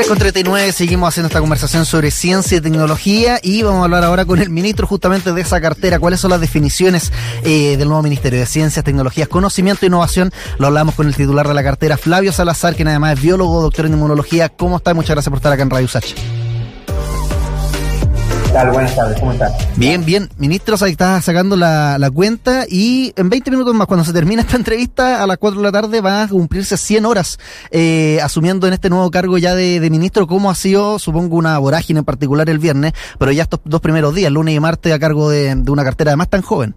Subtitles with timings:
[0.00, 4.40] 3.39 seguimos haciendo esta conversación sobre ciencia y tecnología y vamos a hablar ahora con
[4.40, 5.98] el ministro justamente de esa cartera.
[5.98, 7.12] ¿Cuáles son las definiciones
[7.44, 10.32] eh, del nuevo Ministerio de Ciencias, Tecnologías, Conocimiento e Innovación?
[10.56, 13.84] Lo hablamos con el titular de la cartera, Flavio Salazar, quien además es biólogo, doctor
[13.84, 14.48] en inmunología.
[14.48, 14.94] ¿Cómo está?
[14.94, 16.14] Muchas gracias por estar acá en Radio Sacha.
[18.52, 19.52] Buenas tardes, ¿cómo estás?
[19.76, 20.28] Bien, bien.
[20.36, 24.56] Ministro, ahí está sacando la, cuenta y en 20 minutos más, cuando se termine esta
[24.56, 27.38] entrevista, a las 4 de la tarde va a cumplirse 100 horas
[27.70, 30.26] eh, asumiendo en este nuevo cargo ya de, ministro.
[30.26, 34.16] ¿Cómo ha sido, supongo, una vorágine en particular el viernes, pero ya estos dos primeros
[34.16, 36.74] días, lunes y martes, a cargo de, de una cartera además tan joven?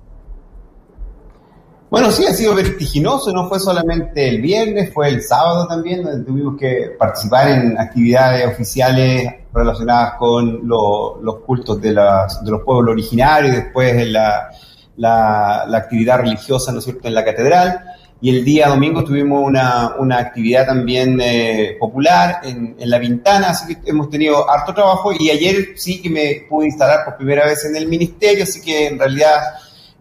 [1.89, 6.23] Bueno, sí, ha sido vertiginoso, no fue solamente el viernes, fue el sábado también, donde
[6.23, 12.93] tuvimos que participar en actividades oficiales relacionadas con los cultos de, las, de los pueblos
[12.93, 14.49] originarios, después en la,
[14.97, 17.79] la, actividad religiosa, ¿no es cierto?, en la catedral.
[18.21, 23.75] Y el día domingo tuvimos una, actividad también eh, popular en, en, La Vintana, así
[23.75, 27.65] que hemos tenido harto trabajo y ayer sí que me pude instalar por primera vez
[27.65, 29.39] en el ministerio, así que en realidad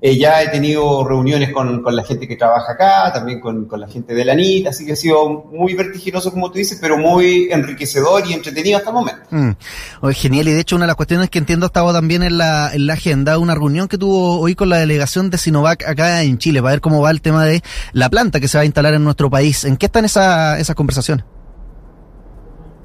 [0.05, 3.81] eh, ya he tenido reuniones con, con, la gente que trabaja acá, también con, con,
[3.81, 6.99] la gente de la NIT, así que ha sido muy vertiginoso, como tú dices, pero
[6.99, 9.23] muy enriquecedor y entretenido hasta el momento.
[9.31, 10.09] Mm.
[10.11, 12.89] genial, y de hecho una de las cuestiones que entiendo estaba también en la, en
[12.89, 16.61] la agenda, una reunión que tuvo hoy con la delegación de Sinovac acá en Chile,
[16.61, 19.05] para ver cómo va el tema de la planta que se va a instalar en
[19.05, 19.65] nuestro país.
[19.65, 21.25] ¿En qué están esa, esas conversaciones?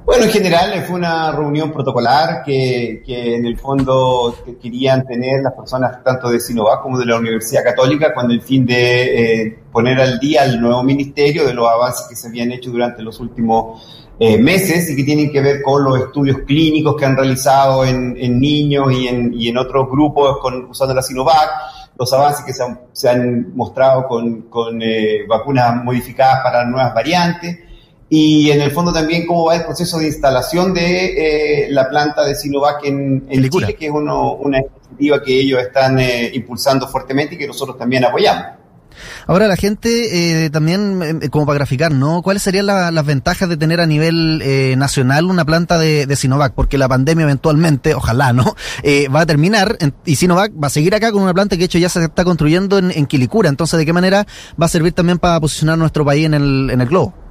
[0.07, 5.51] Bueno, en general fue una reunión protocolar que, que en el fondo querían tener las
[5.51, 9.99] personas tanto de Sinovac como de la Universidad Católica con el fin de eh, poner
[9.99, 13.83] al día el nuevo ministerio de los avances que se habían hecho durante los últimos
[14.17, 18.39] eh, meses y que tienen que ver con los estudios clínicos que han realizado en,
[18.39, 21.49] niños y en, y en, otros grupos con, usando la Sinovac,
[21.99, 27.66] los avances que se han, mostrado con, con eh, vacunas modificadas para nuevas variantes
[28.09, 32.23] y en el fondo también cómo va el proceso de instalación de eh, la planta
[32.23, 36.87] de Sinovac en, en Chile, que es uno, una iniciativa que ellos están eh, impulsando
[36.87, 38.45] fuertemente y que nosotros también apoyamos.
[39.27, 42.23] Ahora la gente eh, también, como para graficar, ¿no?
[42.23, 44.41] ¿Cuáles serían las ventajas de tener a nivel
[44.79, 46.53] nacional una planta de, de, Sinovac?
[46.55, 48.55] Porque la pandemia eventualmente, ojalá, ¿no?
[49.13, 51.77] va a terminar y Sinovac va a seguir acá con una planta que de hecho
[51.77, 53.49] ya se está construyendo en, en Quilicura.
[53.49, 54.25] Entonces, ¿de qué manera
[54.59, 57.26] va a servir también para posicionar nuestro país en el, en el globo?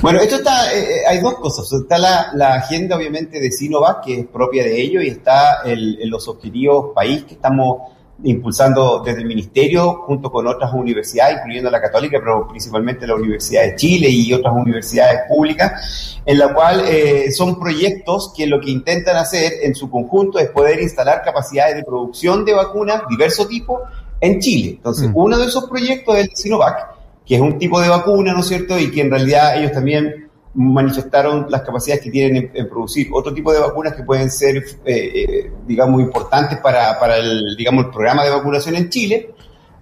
[0.00, 1.70] Bueno, esto está, eh, eh, hay dos cosas.
[1.72, 6.26] Está la, agenda, obviamente, de Sinovac, que es propia de ellos, y está el, los
[6.28, 7.92] objetivos país que estamos
[8.24, 13.62] impulsando desde el Ministerio, junto con otras universidades, incluyendo la Católica, pero principalmente la Universidad
[13.62, 18.70] de Chile y otras universidades públicas, en la cual eh, son proyectos que lo que
[18.70, 23.80] intentan hacer en su conjunto es poder instalar capacidades de producción de vacunas, diverso tipo,
[24.20, 24.74] en Chile.
[24.76, 25.16] Entonces, mm.
[25.16, 28.48] uno de esos proyectos es el Sinovac, que es un tipo de vacuna, ¿no es
[28.48, 28.78] cierto?
[28.78, 33.52] Y que en realidad ellos también manifestaron las capacidades que tienen en, producir otro tipo
[33.52, 38.24] de vacunas que pueden ser, eh, eh, digamos, importantes para, para, el, digamos, el programa
[38.24, 39.34] de vacunación en Chile.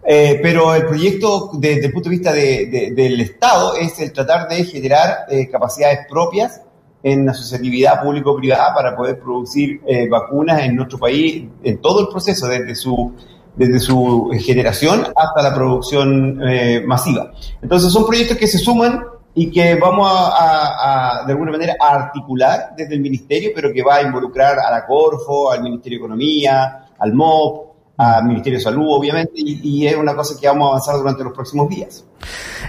[0.03, 4.49] Eh, pero el proyecto desde el punto de vista de, del Estado es el tratar
[4.49, 6.63] de generar capacidades propias
[7.03, 12.75] en asociatividad público-privada para poder producir vacunas en nuestro país en todo el proceso, desde
[12.75, 13.13] su
[13.61, 17.31] desde su generación hasta la producción eh, masiva.
[17.61, 19.05] Entonces son proyectos que se suman
[19.35, 23.97] y que vamos a, de alguna manera a articular desde el ministerio, pero que va
[23.97, 27.70] a involucrar a la Corfo, al Ministerio de Economía, al MOP,
[28.01, 31.35] al Ministerio de Salud, obviamente, y es una cosa que vamos a avanzar durante los
[31.35, 32.05] próximos días.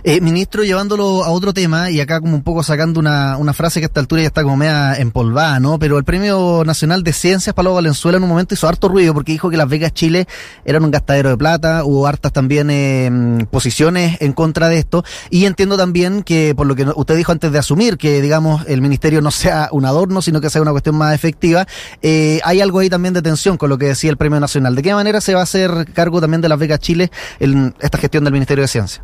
[0.04, 3.80] Eh, ministro, llevándolo a otro tema, y acá como un poco sacando una, una frase
[3.80, 5.78] que a esta altura ya está como media empolvada, ¿no?
[5.78, 9.32] Pero el Premio Nacional de Ciencias, Pablo Valenzuela, en un momento hizo harto ruido porque
[9.34, 10.28] dijo que las becas Chile
[10.66, 15.46] eran un gastadero de plata, hubo hartas también eh, posiciones en contra de esto, y
[15.46, 19.22] entiendo también que, por lo que usted dijo antes de asumir, que digamos el ministerio
[19.22, 21.68] no sea un adorno, sino que sea una cuestión más efectiva,
[22.02, 24.76] eh, hay algo ahí también de tensión con lo que decía el Premio Nacional.
[24.76, 27.98] ¿De qué manera se va a hacer cargo también de las becas Chile en esta
[27.98, 29.04] gestión del Ministerio de Ciencia?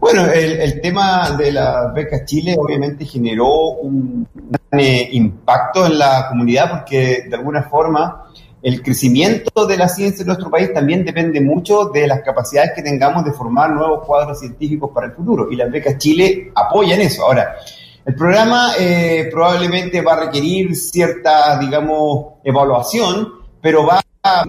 [0.00, 4.26] Bueno, el, tema de las becas Chile obviamente generó un
[4.72, 8.24] eh, impacto en la comunidad porque de alguna forma
[8.62, 12.82] el crecimiento de la ciencia en nuestro país también depende mucho de las capacidades que
[12.82, 17.24] tengamos de formar nuevos cuadros científicos para el futuro y las becas Chile apoyan eso.
[17.24, 17.56] Ahora,
[18.04, 23.28] el programa eh, probablemente va a requerir cierta, digamos, evaluación,
[23.60, 24.00] pero va
[24.38, 24.44] a...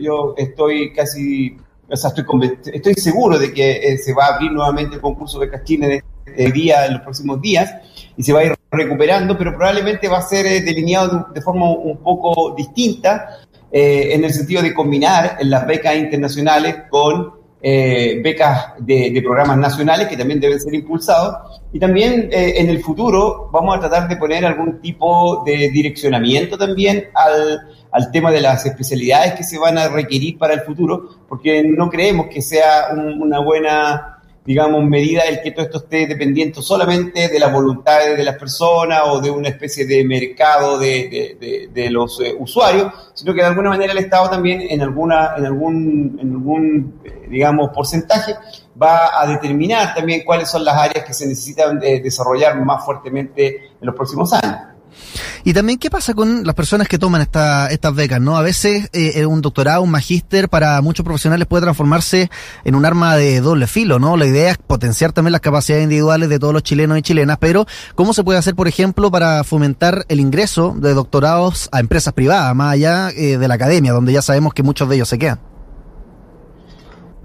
[0.00, 1.56] Yo, estoy casi
[1.88, 5.38] o sea, estoy, estoy seguro de que eh, se va a abrir nuevamente el concurso
[5.38, 7.70] de Chile en día, en los próximos días,
[8.16, 11.70] y se va a ir recuperando, pero probablemente va a ser eh, delineado de, forma
[11.70, 13.40] un poco distinta,
[13.70, 20.08] eh, en el sentido de combinar las becas internacionales con eh, becas de, programas nacionales
[20.08, 21.60] que también deben ser impulsados.
[21.72, 26.58] Y también eh, en el futuro vamos a tratar de poner algún tipo de direccionamiento
[26.58, 27.60] también al,
[27.92, 31.88] al, tema de las especialidades que se van a requerir para el futuro, porque no
[31.88, 34.12] creemos que sea una buena
[34.44, 39.02] digamos, medida el que todo esto esté dependiente solamente de las voluntades de las personas
[39.06, 43.70] o de una especie de mercado de, de, los eh, usuarios, sino que de alguna
[43.70, 48.34] manera el Estado también en alguna, en algún, en algún, eh, digamos, porcentaje
[48.80, 53.86] va a determinar también cuáles son las áreas que se necesitan desarrollar más fuertemente en
[53.86, 54.72] los próximos años.
[55.44, 58.20] Y también, ¿qué pasa con las personas que toman esta, estas becas?
[58.20, 58.36] ¿no?
[58.36, 62.30] A veces eh, un doctorado, un magíster, para muchos profesionales puede transformarse
[62.64, 64.16] en un arma de doble filo, ¿no?
[64.16, 67.66] La idea es potenciar también las capacidades individuales de todos los chilenos y chilenas, pero
[67.94, 72.54] ¿cómo se puede hacer, por ejemplo, para fomentar el ingreso de doctorados a empresas privadas,
[72.54, 75.51] más allá eh, de la academia, donde ya sabemos que muchos de ellos se quedan?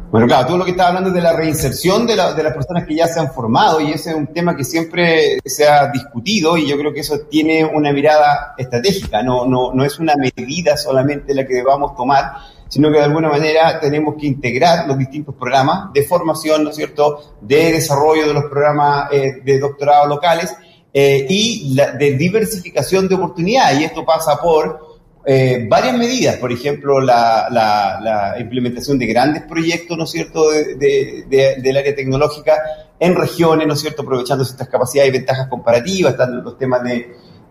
[0.10, 2.54] Bueno, claro, tú lo que estás hablando es de la reinserción de, la, de las
[2.54, 5.92] personas que ya se han formado y ese es un tema que siempre se ha
[5.92, 10.14] discutido y yo creo que eso tiene una mirada estratégica, no, no, no es una
[10.16, 12.36] medida solamente la que debamos tomar,
[12.70, 16.78] sino que de alguna manera tenemos que integrar los distintos programas de formación, ¿no es
[16.78, 20.56] cierto?, de desarrollo de los programas eh, de doctorado locales
[20.94, 24.87] eh, y la, de diversificación de oportunidades y esto pasa por
[25.30, 31.94] eh, varias medidas, por ejemplo, la, implementación de grandes proyectos, ¿no es cierto?, del área
[31.94, 32.54] tecnológica
[32.98, 36.82] en regiones, ¿no es cierto?, aprovechando ciertas capacidades y ventajas comparativas, están los temas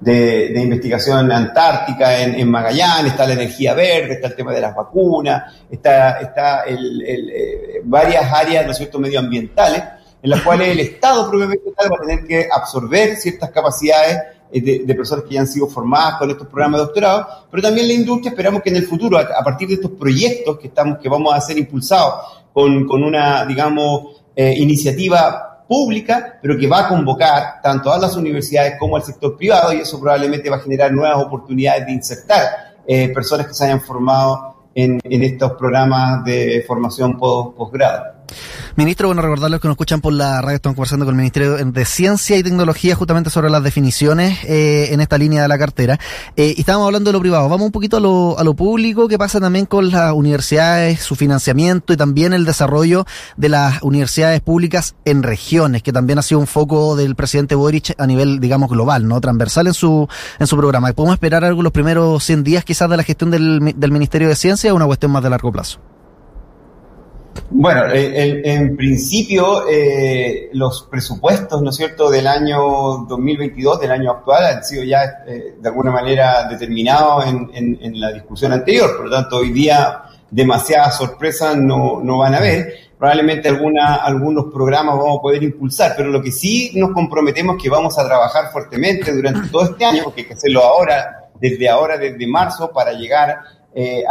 [0.00, 5.52] de, investigación antártica en, Magallanes, está la energía verde, está el tema de las vacunas,
[5.70, 9.82] está, está eh, varias áreas, ¿no es cierto?, medioambientales,
[10.23, 14.19] en las cuales el Estado propiamente va a tener que absorber ciertas capacidades
[14.53, 17.89] eh, de, personas que ya han sido formadas con estos programas de doctorado, pero también
[17.89, 21.09] la industria esperamos que en el futuro, a, partir de estos proyectos que, estamos, que
[21.09, 26.89] vamos a ser impulsados con, con una, digamos, eh, iniciativa pública, pero que va a
[26.89, 30.93] convocar tanto a las universidades como al sector privado y eso probablemente va a generar
[30.93, 32.43] nuevas oportunidades de insertar
[32.87, 38.16] eh, personas que se hayan formado en, en estos programas de formación posgrado.
[38.77, 41.85] Ministro, bueno, recordarles que nos escuchan por la radio, estamos conversando con el Ministerio de
[41.85, 45.99] Ciencia y Tecnología justamente sobre las definiciones eh, en esta línea de la cartera.
[46.37, 47.49] Eh, y estábamos hablando de lo privado.
[47.49, 51.17] Vamos un poquito a lo, a lo público, qué pasa también con las universidades, su
[51.17, 53.06] financiamiento y también el desarrollo
[53.37, 57.94] de las universidades públicas en regiones, que también ha sido un foco del presidente Boric
[57.99, 59.21] a nivel, digamos, global, ¿no?
[59.21, 60.93] Transversal en su, en su programa.
[60.93, 64.37] ¿Podemos esperar algo los primeros 100 días quizás de la gestión del, del Ministerio de
[64.37, 65.81] Ciencia o una cuestión más de largo plazo?
[67.50, 74.11] Bueno, eh, en, principio eh, los presupuestos, ¿no es cierto?, del año 2022, del año
[74.11, 78.97] actual, han sido ya eh, de alguna manera determinados en, la discusión anterior.
[78.97, 82.75] Por lo tanto, hoy día demasiadas sorpresas no, no van a haber.
[82.99, 87.62] Probablemente alguna, algunos programas vamos a poder impulsar, pero lo que sí nos comprometemos es
[87.62, 91.69] que vamos a trabajar fuertemente durante todo este año, porque hay que hacerlo ahora, desde
[91.69, 93.38] ahora, desde marzo, para llegar
[93.78, 94.02] eh,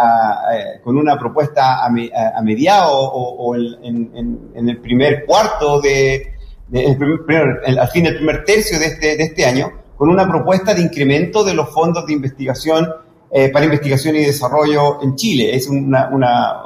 [0.84, 6.36] con una propuesta a, a, mediado o, en, el primer cuarto de,
[6.72, 11.44] al fin del primer tercio de este, de este año, con una propuesta de incremento
[11.44, 12.94] de los fondos de investigación
[13.32, 15.56] eh, para investigación y desarrollo en Chile.
[15.56, 16.66] Es una, una,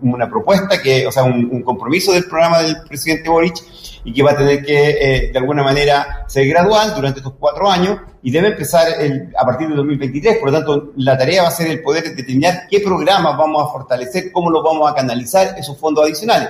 [0.00, 3.56] una propuesta que, o sea, un, compromiso del programa del presidente Boric
[4.04, 7.70] y que va a tener que, eh, de alguna manera, ser gradual durante estos cuatro
[7.70, 10.38] años y debe empezar el, a partir de 2023.
[10.38, 13.72] Por lo tanto, la tarea va a ser el poder determinar qué programas vamos a
[13.72, 16.48] fortalecer, cómo los vamos a canalizar esos fondos adicionales.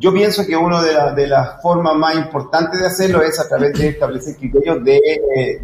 [0.00, 3.88] Yo pienso que una de, las formas más importantes de hacerlo es a través de
[3.88, 5.00] establecer criterios de,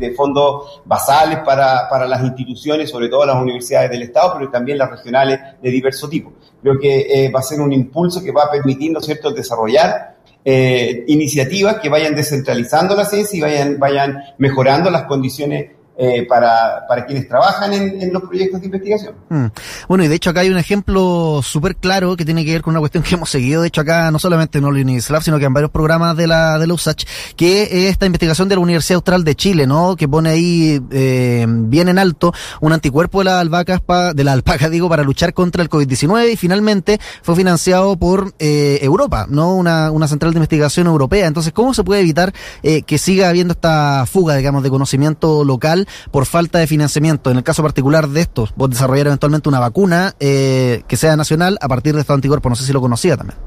[0.01, 4.79] eh, fondos basales para, para, las instituciones, sobre todo las universidades del Estado, pero también
[4.79, 6.33] las regionales de diverso tipo.
[6.61, 9.31] Creo que eh, va a ser un impulso que va a permitir, ¿no es cierto?,
[9.31, 16.27] desarrollar eh, iniciativas que vayan descentralizando la ciencia y vayan, vayan mejorando las condiciones eh,
[16.29, 19.15] para, para quienes trabajan en, los proyectos de investigación.
[19.29, 19.47] Mm.
[19.89, 22.73] Bueno, y de hecho acá hay un ejemplo súper claro que tiene que ver con
[22.73, 24.65] una cuestión que hemos seguido, de hecho acá no solamente en
[25.09, 27.05] Lab, sino que en varios programas de la, de la USACH,
[27.37, 29.97] que es esta investigación de la Universidad Austral de Chile, ¿no?
[29.97, 33.81] Que pone ahí eh, bien en alto un anticuerpo de las albacas,
[34.15, 38.79] de la alpaca, digo, para luchar contra el COVID-19 y finalmente fue financiado por eh,
[38.83, 39.55] Europa, ¿no?
[39.55, 41.27] Una, una central de investigación europea.
[41.27, 42.33] Entonces, ¿cómo se puede evitar
[42.63, 47.31] eh, que siga habiendo esta fuga, digamos, de conocimiento local por falta de financiamiento.
[47.31, 51.59] En el caso particular de estos, vos desarrollar eventualmente una vacuna eh, que sea nacional
[51.61, 52.51] a partir de estos anticuerpos.
[52.51, 53.39] No sé si lo conocía también.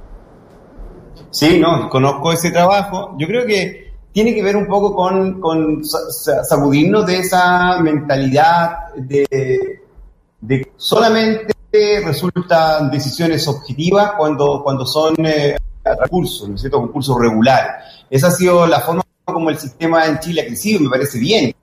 [1.31, 3.15] Sí, no, conozco ese trabajo.
[3.19, 9.79] Yo creo que tiene que ver un poco con, con sacudirnos de esa mentalidad de,
[10.41, 11.53] de solamente
[12.03, 16.49] resultan decisiones objetivas cuando, cuando son eh, recursos.
[16.71, 17.83] Concursos regulares.
[18.09, 21.53] Esa ha sido la forma como el sistema en Chile ha crecido, me parece bien,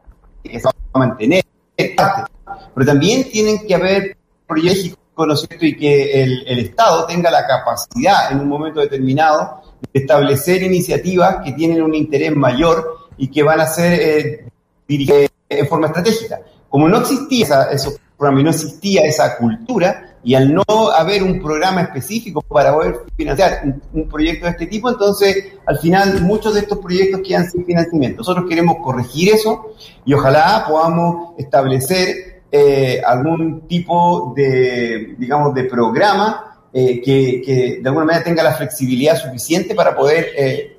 [0.51, 1.45] que se va a mantener.
[1.77, 8.33] Pero también tienen que haber proyectos, ¿no Y que el, el Estado tenga la capacidad
[8.33, 13.61] en un momento determinado de establecer iniciativas que tienen un interés mayor y que van
[13.61, 14.49] a ser eh,
[14.87, 16.41] dirigidas en forma estratégica.
[16.69, 20.65] Como no existía esa, esos programas no existía esa cultura, y al no
[20.97, 23.63] haber un programa específico para poder financiar
[23.93, 28.19] un, proyecto de este tipo, entonces al final muchos de estos proyectos quedan sin financiamiento.
[28.19, 36.63] Nosotros queremos corregir eso y ojalá podamos establecer eh, algún tipo de, digamos, de programa
[36.73, 40.79] eh, que, de alguna manera tenga la flexibilidad suficiente para poder, eh,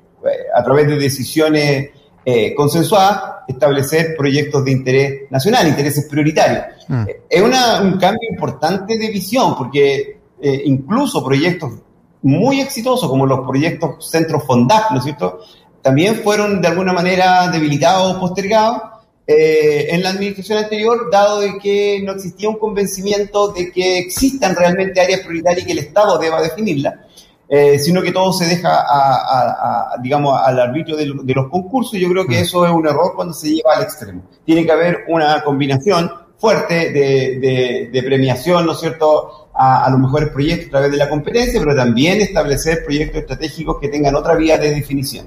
[0.54, 1.90] a través de decisiones
[2.28, 6.64] eh, consensuada, establecer proyectos de interés nacional, intereses prioritarios.
[6.88, 7.04] Mm.
[7.30, 11.74] Es una, un cambio importante de visión, porque eh, incluso proyectos
[12.22, 15.38] muy exitosos, como los proyectos Centro Fondap, ¿no es cierto?,
[15.80, 18.82] también fueron de alguna manera debilitados o postergados
[19.24, 24.56] eh, en la administración anterior, dado de que no existía un convencimiento de que existan
[24.56, 27.05] realmente áreas prioritarias y que el Estado deba definirlas.
[27.48, 31.98] Eh, sino que todo se deja, a, digamos, al arbitrio de, los concursos.
[31.98, 32.42] Yo creo que mm.
[32.42, 34.22] eso es un error cuando se lleva al extremo.
[34.44, 40.30] Tiene que haber una combinación fuerte de, de premiación, ¿no es cierto?, a, los mejores
[40.30, 44.58] proyectos a través de la competencia, pero también establecer proyectos estratégicos que tengan otra vía
[44.58, 45.26] de definición.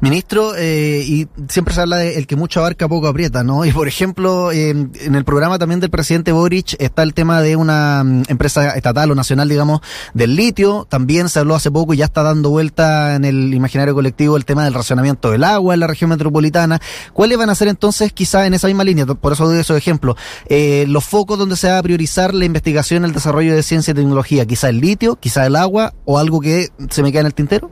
[0.00, 3.64] Ministro, eh, y siempre se habla de el que mucho abarca poco aprieta, ¿no?
[3.64, 8.02] Y por ejemplo, en el programa también del presidente Boric está el tema de una
[8.04, 9.80] mm, empresa estatal o nacional, digamos,
[10.14, 10.86] del litio.
[10.88, 14.44] También se habló hace poco y ya está dando vuelta en el imaginario colectivo el
[14.44, 16.80] tema del racionamiento del agua en la región metropolitana.
[17.12, 20.16] ¿Cuáles van a ser entonces, quizá en esa misma línea, por eso doy esos ejemplos,
[20.46, 23.94] eh, los focos donde se va a priorizar la investigación, el desarrollo de ciencia y
[23.94, 24.46] tecnología?
[24.46, 27.70] ¿Quizá el litio, quizá el agua o algo que se me queda en el tintero?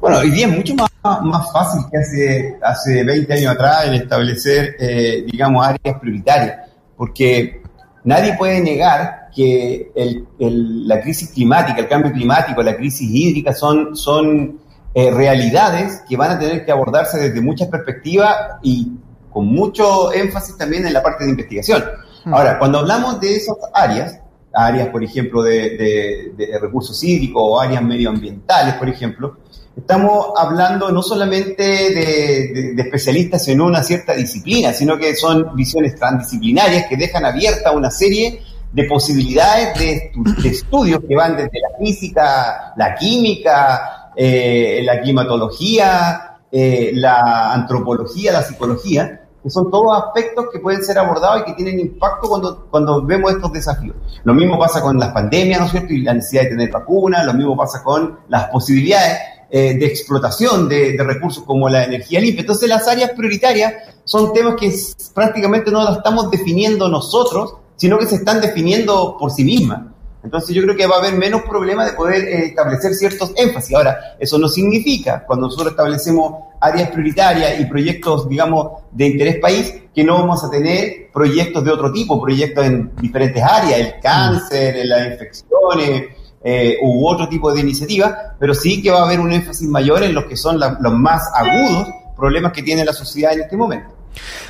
[0.00, 3.96] Bueno, hoy día es mucho más, más fácil que hace, hace 20 años atrás el
[3.96, 7.62] establecer, eh, digamos, áreas prioritarias, porque
[8.04, 13.94] nadie puede negar que el, la crisis climática, el cambio climático, la crisis hídrica son,
[13.94, 14.58] son
[14.94, 18.92] eh, realidades que van a tener que abordarse desde muchas perspectivas y
[19.30, 21.84] con mucho énfasis también en la parte de investigación.
[22.24, 22.34] Hmm.
[22.34, 24.18] Ahora, cuando hablamos de esas áreas,
[24.52, 29.36] áreas, por ejemplo, de, recursos hídricos o áreas medioambientales, por ejemplo,
[29.76, 36.86] estamos hablando no solamente de, especialistas en una cierta disciplina, sino que son visiones transdisciplinarias
[36.86, 38.40] que dejan abierta una serie
[38.72, 40.12] de posibilidades de,
[40.48, 48.42] estudios que van desde la física, la química, eh, la climatología, eh, la antropología, la
[48.42, 53.02] psicología, que son todos aspectos que pueden ser abordados y que tienen impacto cuando, cuando
[53.04, 53.96] vemos estos desafíos.
[54.24, 55.92] Lo mismo pasa con las pandemias, ¿no es cierto?
[55.92, 59.18] Y la necesidad de tener vacunas, lo mismo pasa con las posibilidades
[59.50, 62.42] eh, de explotación de, de, recursos como la energía limpia.
[62.42, 64.72] Entonces las áreas prioritarias son temas que
[65.14, 69.80] prácticamente no las estamos definiendo nosotros, sino que se están definiendo por sí mismas.
[70.22, 73.74] Entonces yo creo que va a haber menos problemas de poder eh, establecer ciertos énfasis.
[73.74, 79.74] Ahora, eso no significa, cuando nosotros establecemos áreas prioritarias y proyectos, digamos, de interés país,
[79.94, 84.84] que no vamos a tener proyectos de otro tipo, proyectos en diferentes áreas, el cáncer,
[84.84, 86.04] las infecciones
[86.42, 90.02] eh, u otro tipo de iniciativas, pero sí que va a haber un énfasis mayor
[90.02, 93.99] en los que son los más agudos problemas que tiene la sociedad en este momento.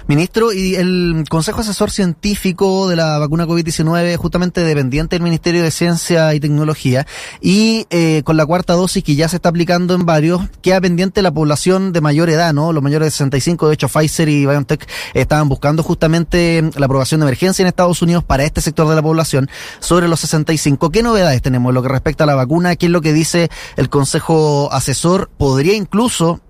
[0.07, 5.71] Ministro, y el Consejo Asesor Científico de la vacuna COVID-19 justamente dependiente del Ministerio de
[5.71, 7.07] Ciencia y Tecnología
[7.40, 11.23] y eh, con la cuarta dosis que ya se está aplicando en varios, queda pendiente
[11.23, 12.73] la población de mayor edad, ¿no?
[12.73, 17.26] Los mayores de 65, de hecho Pfizer y BioNTech estaban buscando justamente la aprobación de
[17.26, 19.49] emergencia en Estados Unidos para este sector de la población
[19.79, 20.90] sobre los 65.
[20.90, 22.76] ¿Qué novedades tenemos en lo que respecta a la vacuna?
[22.76, 25.31] ¿Qué es lo que dice el Consejo Asesor?
[25.37, 26.40] ¿Podría incluso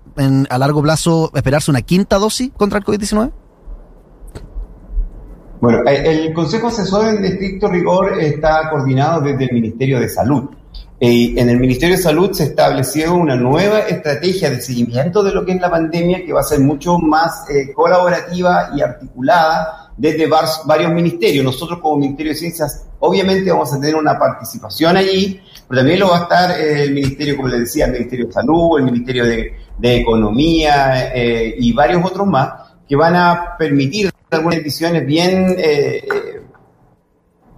[0.49, 3.31] a largo plazo esperarse una quinta dosis contra el COVID-19?
[5.61, 10.49] Bueno, eh, el Consejo Asesor en estricto rigor está coordinado desde el Ministerio de Salud.
[10.99, 15.45] Y en el Ministerio de Salud se estableció una nueva estrategia de seguimiento de lo
[15.45, 20.27] que es la pandemia que va a ser mucho más eh, colaborativa y articulada desde
[20.27, 21.43] varios ministerios.
[21.43, 26.09] Nosotros como Ministerio de Ciencias obviamente vamos a tener una participación allí, pero también lo
[26.09, 29.25] va a estar eh, el Ministerio, como les decía, el Ministerio de Salud, el Ministerio
[29.25, 32.51] de, Economía eh, y varios otros más
[32.87, 35.55] que van a permitir algunas decisiones bien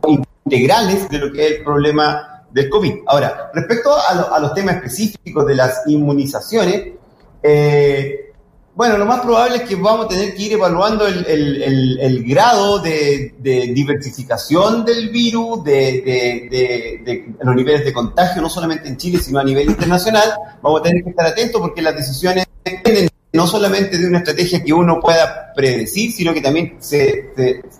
[0.07, 2.93] integrales de lo que es el problema del COVID.
[3.07, 6.93] Ahora, respecto a, los temas específicos de las inmunizaciones,
[7.41, 8.32] eh,
[8.75, 13.35] Bueno, lo más probable es que vamos a tener que ir evaluando el, grado de,
[13.39, 19.69] diversificación del virus, de, los niveles de contagio, no solamente en Chile, sino a nivel
[19.69, 20.33] internacional.
[20.61, 24.63] Vamos a tener que estar atentos porque las decisiones dependen no solamente de una estrategia
[24.63, 27.31] que uno pueda predecir, sino que también se,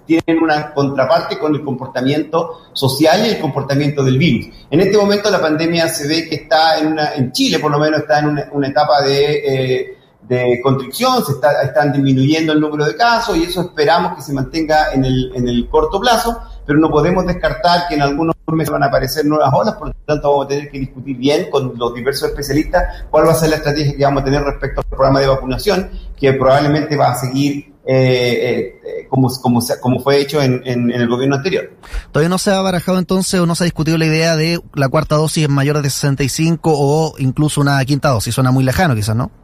[0.05, 4.47] tienen una contraparte con el comportamiento social y el comportamiento del virus.
[4.69, 7.79] En este momento la pandemia se ve que está en, una, en Chile, por lo
[7.79, 9.43] menos está en una, etapa de...
[9.45, 9.97] Eh,
[10.27, 14.33] de constricción, se está, están disminuyendo el número de casos y eso esperamos que se
[14.33, 18.71] mantenga en el, en el corto plazo, pero no podemos descartar que en algunos meses
[18.71, 21.73] van a aparecer nuevas olas, por lo tanto vamos a tener que discutir bien con
[21.77, 24.87] los diversos especialistas cuál va a ser la estrategia que vamos a tener respecto al
[24.87, 30.41] programa de vacunación, que probablemente va a seguir eh, eh, como, como, como, fue hecho
[30.41, 31.69] en, en, el gobierno anterior.
[32.13, 34.87] Todavía no se ha barajado entonces o no se ha discutido la idea de la
[34.87, 38.33] cuarta dosis en mayores de 65 o incluso una quinta dosis.
[38.33, 39.42] Suena muy lejano quizás, ¿no?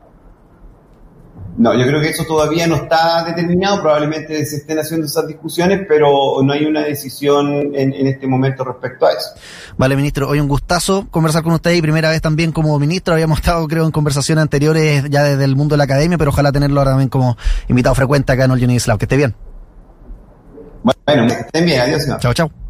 [1.60, 5.82] No, yo creo que eso todavía no está determinado, probablemente se estén haciendo esas discusiones,
[5.90, 9.32] pero no hay una decisión en, este momento respecto a eso.
[9.78, 13.40] Vale, ministro, hoy un gustazo conversar con usted y primera vez también como ministro, habíamos
[13.40, 16.80] estado creo en conversaciones anteriores ya desde el mundo de la academia, pero ojalá tenerlo
[16.80, 17.36] ahora también como
[17.68, 19.36] invitado frecuente acá en All Unity Que esté bien.
[20.82, 22.04] Bueno, que estén bien, adiós.
[22.22, 22.69] Chao, chao.